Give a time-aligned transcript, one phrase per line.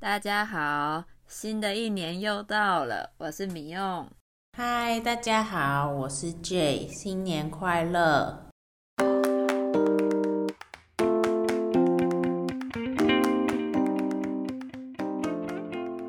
[0.00, 4.08] 大家好，新的一年又到了，我是米用。
[4.56, 8.46] 嗨，大家好，我是 Jay，新年快乐！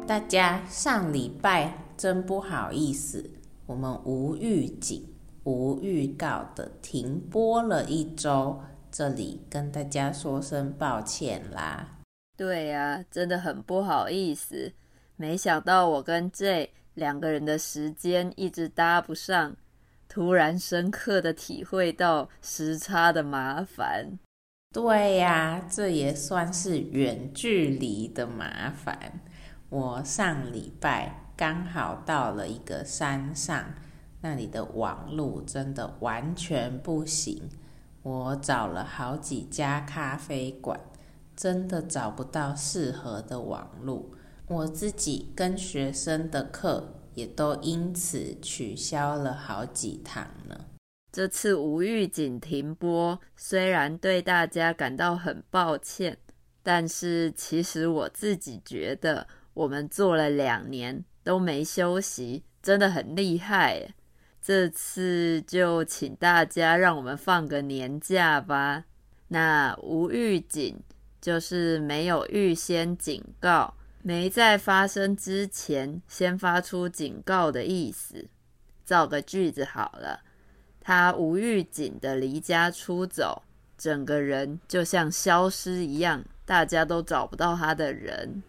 [0.05, 3.27] 大家上礼拜真不好意思，
[3.65, 5.03] 我们无预警、
[5.45, 8.61] 无预告的停播了一周，
[8.91, 11.95] 这里跟大家说声抱歉啦。
[12.39, 14.71] 对呀，真的很不好意思，
[15.17, 16.71] 没想到我跟 J。
[16.93, 19.57] 两个人的时间一直搭不上，
[20.07, 24.17] 突然深刻的体会到时差的麻烦。
[24.73, 29.19] 对呀，这也算是远距离的麻烦。
[29.67, 33.65] 我上礼拜刚好到了一个山上，
[34.21, 37.49] 那里的网路真的完全不行。
[38.01, 40.79] 我找了好几家咖啡馆，
[41.39, 44.13] 真的找不到适合的网路。
[44.47, 50.65] 我自己跟学生的课也都因此取消了好几堂呢。
[51.13, 56.17] 这次无预警停播，虽然对大家感到很抱歉，
[56.61, 63.93] 但是其实我自己觉得，我们做了两年都没休息，真的很厉害。
[64.41, 68.83] 这次就请大家让我们放个年假吧。
[69.29, 70.81] 那无预警
[71.21, 73.73] 就是没有预先警告。
[74.01, 78.27] 没在发生之前先发出警告的意思。
[78.85, 80.21] 造个句子好了，
[80.79, 83.43] 他无预警的离家出走，
[83.77, 88.41] 整个人就像消失一样，大家都找不到他的人。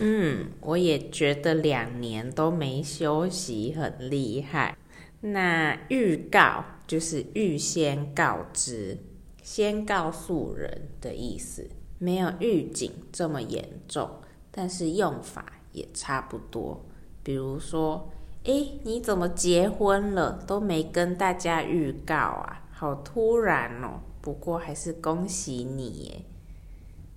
[0.00, 4.76] 嗯，我也觉得两年都没休息很厉害。
[5.20, 8.98] 那预告就是预先告知，
[9.42, 11.68] 先告诉人的意思，
[11.98, 14.08] 没有预警这么严重。
[14.50, 16.84] 但是用法也差不多，
[17.22, 18.10] 比如说，
[18.44, 22.64] 诶，你怎么结婚了都没跟大家预告啊？
[22.72, 24.00] 好突然哦！
[24.20, 26.22] 不过还是恭喜你耶。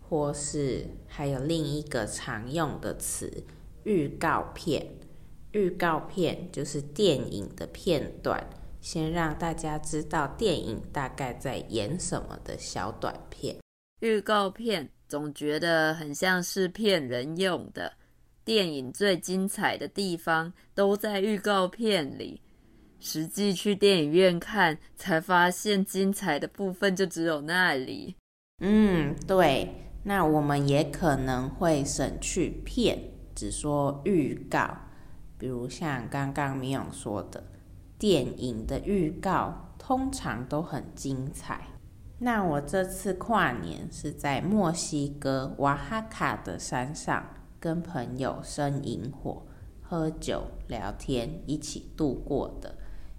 [0.08, 3.44] 或是还有另一个常用的词，
[3.86, 4.86] 预告片。
[5.54, 8.46] 预告片就是电影的片段，
[8.82, 13.61] 先让大家知道电影大概在演什么的小短片。
[14.02, 14.88] 预告片。
[15.08, 17.92] 总觉得很像是骗人用的。
[18.46, 22.42] 电影最精彩的地方都在预告片里，
[23.02, 28.16] 实际去电影院看才发现精彩的部分就只有那里。
[28.62, 29.70] 嗯，对。
[30.04, 32.98] 那我们也可能会省去片，
[33.36, 34.78] 只说预告。
[35.38, 37.44] 比如像刚刚米勇说的，
[38.00, 41.68] 电影的预告通常都很精彩。
[42.24, 47.26] 那我这次跨年是在墨西哥瓦哈卡的山上，
[47.60, 49.48] 跟朋友生营火、
[49.82, 52.76] 喝酒、聊天，一起度过的。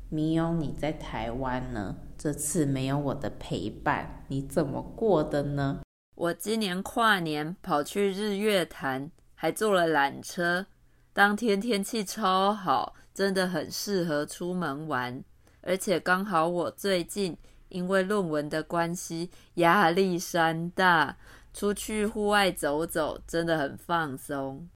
[0.09, 1.97] 米勇，你在台湾呢？
[2.17, 5.81] 这次没有我的陪伴，你怎么过的呢？
[6.15, 10.67] 我今年跨年跑去日月潭，还坐了缆车。
[11.13, 15.25] 当天天气超好，真的很适合出门玩，
[15.63, 17.37] 而且刚好我最近。
[17.73, 21.17] 因为论文的关系，压力山大，
[21.53, 24.69] 出去户外走走真的很放松。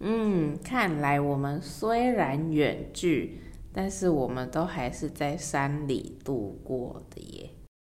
[0.00, 3.40] 嗯，看来我们虽然远距，
[3.72, 7.50] 但是我们都还是在山里度过的耶。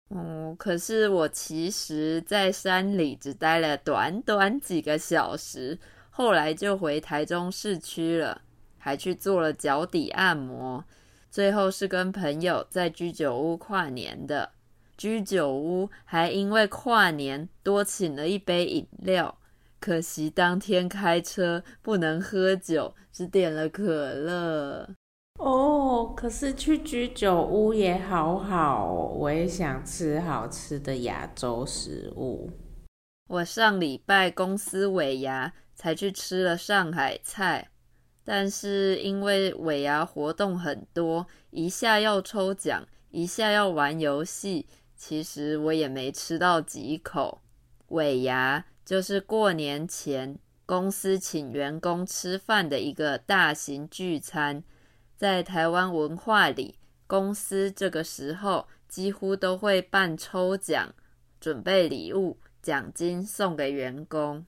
[0.10, 5.80] 嗯，可是我其实，在山里只待了短短几个小时，
[6.12, 8.42] 后来就回台中市区了，
[8.78, 10.84] 还去做了脚底按摩。
[11.34, 14.52] 最后是跟朋友在居酒屋跨年的，
[14.96, 19.36] 居酒屋还因为跨年多请了一杯饮料，
[19.80, 24.88] 可惜当天开车不能喝酒，只点了可乐。
[25.40, 32.52] 哦，可是去居酒屋也好好哦，我也想吃好吃的亚洲食物。
[33.28, 37.70] 我上礼拜公司尾牙才去吃了上海菜。
[38.26, 44.66] 但是因为尾牙活动很多，一下要抽奖，一下要玩游戏，
[44.96, 47.42] 其实我也没吃到几口。
[47.90, 54.64] 尾牙就是过年前公司请员工吃饭的一个大型聚餐，
[55.18, 60.94] 在台湾文化里，公司这个时候几乎都会办抽奖，
[61.40, 64.46] 准备礼物、奖金送给员工。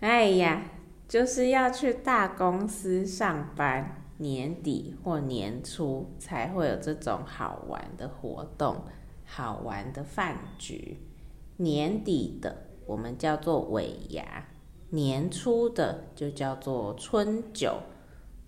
[0.00, 0.62] 哎呀！
[1.08, 8.84] 就是要去大公司上班，年底或年初才会有这种好玩的活动、
[9.24, 10.98] 好玩的饭局。
[11.56, 14.46] 年底的我们叫做尾牙，
[14.90, 17.78] 年初的就叫做春酒。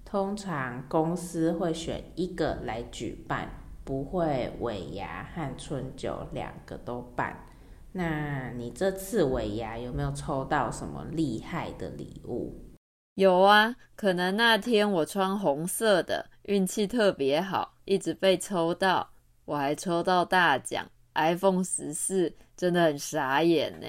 [0.05, 3.49] 通常公司会选一个来举办，
[3.85, 7.47] 不会尾牙和春酒两个都办。
[7.93, 12.55] 那你这次尾牙有没有抽到什么厉害的礼物？
[13.15, 19.11] 有啊，可能那天我穿红色的，运气特别好，一直被抽到。
[19.45, 23.87] 我还抽到大奖 iPhone 十四，真的很傻眼呢。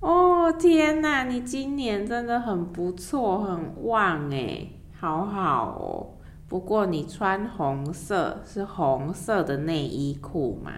[0.00, 6.18] 哦天哪，你今年真的很不错，很旺诶，好好哦。
[6.48, 10.72] 不过你穿红色是红色的内衣裤吗？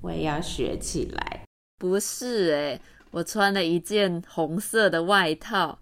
[0.00, 1.45] 我也要学起来。
[1.78, 2.80] 不是诶，
[3.10, 5.78] 我穿了一件红色的外套。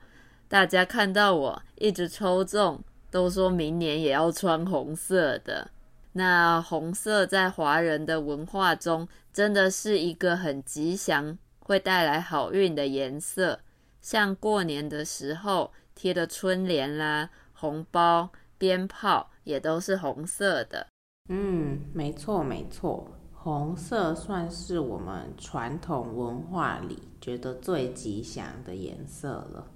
[0.49, 5.71] 大家看到我一直抽中，都说明年也要穿红色的。
[6.13, 13.61] 那红色在华人的文化中，真的是一个很吉祥、会带来好运的颜色。
[14.01, 20.87] 像过年的时候贴的春联啦、红包、鞭炮，也都是红色的。
[21.29, 23.11] 嗯，没错没错，
[23.45, 29.67] 红色算是我们传统文化里觉得最吉祥的颜色了。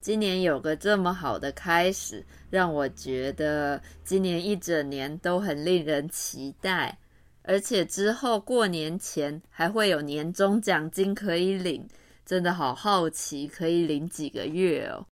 [0.00, 6.98] 今年有个这么好的开始，让我觉得今年一整年都很令人期待，
[7.42, 11.86] 而且之后过年前还会有年终奖金可以领，
[12.24, 15.04] 真的好好奇可以领几个月哦。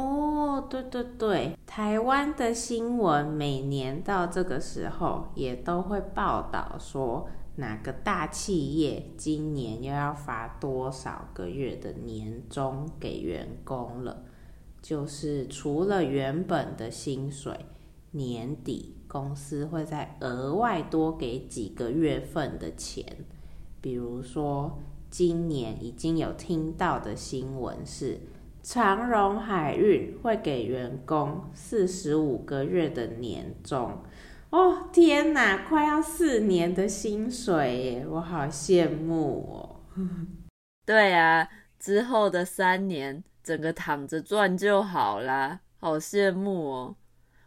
[0.00, 14.24] 哦，对对对，台湾的新闻每年到这个时候也都会报道说哪个大企业今年又要发多少个月的年终给员工了。
[14.82, 17.64] 就是除了原本的薪水，
[18.10, 23.24] 年底公司会再额外多给几个月份的钱。
[23.80, 24.78] 比如说，
[25.08, 28.20] 今年已经有听到的新闻是，
[28.62, 33.98] 长荣海运会给员工四十五个月的年终。
[34.54, 39.80] 哦，天哪，快要四年的薪水耶，我好羡慕哦。
[40.86, 41.48] 对啊，
[41.80, 43.24] 之后的三年。
[43.42, 46.96] 整个躺着赚就好啦，好羡慕哦！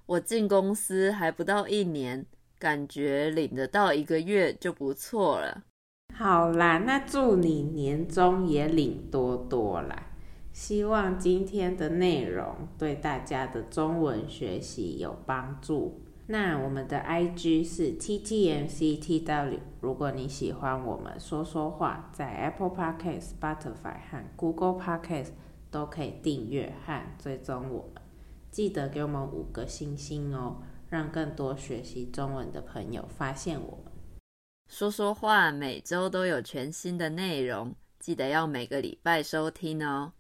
[0.06, 2.24] 我进公司还不到一年，
[2.60, 5.64] 感觉领得到一个月就不错了。
[6.14, 10.12] 好啦，那祝你年终也领多多啦！
[10.54, 16.04] 希望今天的内容对大家的中文学习有帮助。
[16.28, 25.32] 那我们的 IG 是 TTMCTW，如果你喜欢我们说说话，在 Apple Podcast、Spotify 和 Google Podcast。
[25.70, 28.02] 都可以订阅和追踪我们，
[28.50, 33.92] 记得给我们五个星星哦，让更多学习中文的朋友发现我们。
[34.70, 40.14] 说说话每周都有全新的内容，记得要每个礼拜收听哦。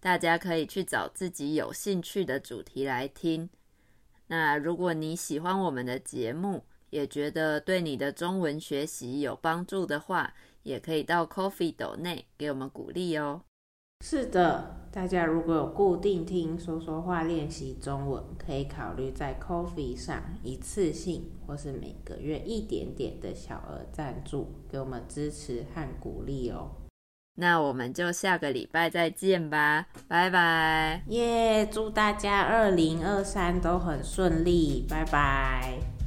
[0.00, 3.48] 大家可以去找自己有兴趣的主题来听。
[4.30, 10.32] 那如果你喜欢我们的节目，也觉得对你的中文学习有帮助的话，
[10.62, 13.42] 也可以到 Coffee 斗内给我们鼓励哦。
[14.04, 26.70] 是的，大家如果有固定听说说话练习中文，可以考虑在 Coffee 上一次性或是每个月一点点的小额赞助，给我们支持和鼓励哦。
[27.36, 31.02] 那我们就下个礼拜再见吧，拜拜！
[31.08, 35.99] 耶，祝大家二零二三都很顺利，拜拜。